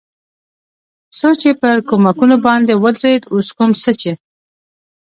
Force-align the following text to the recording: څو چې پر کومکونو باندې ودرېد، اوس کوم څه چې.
څو 1.17 1.29
چې 1.41 1.49
پر 1.61 1.75
کومکونو 1.89 2.35
باندې 2.45 2.73
ودرېد، 2.83 3.23
اوس 3.33 3.47
کوم 3.57 3.71
څه 3.83 3.91
چې. 4.01 4.11